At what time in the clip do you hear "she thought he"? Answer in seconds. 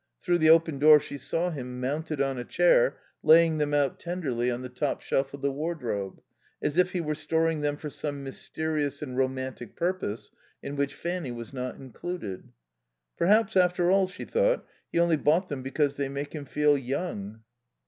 14.07-14.97